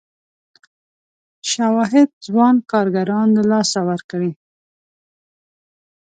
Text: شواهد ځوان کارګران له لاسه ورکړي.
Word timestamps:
شواهد 1.51 2.09
ځوان 2.25 2.55
کارګران 2.71 3.27
له 3.37 3.43
لاسه 3.51 3.79
ورکړي. 3.89 4.31